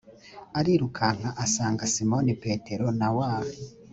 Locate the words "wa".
3.17-3.31